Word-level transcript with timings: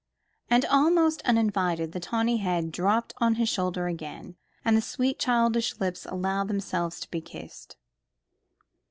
And, 0.49 0.65
almost 0.65 1.21
uninvited, 1.25 1.91
the 1.91 1.99
tawny 1.99 2.37
head 2.37 2.71
dropped 2.71 3.13
on 3.19 3.33
to 3.35 3.37
his 3.37 3.49
shoulder 3.49 3.85
again, 3.85 4.35
and 4.65 4.75
the 4.75 4.81
sweet 4.81 5.19
childish 5.19 5.79
lips 5.79 6.07
allowed 6.07 6.47
themselves 6.47 6.99
to 7.01 7.11
be 7.11 7.21
kissed. 7.21 7.77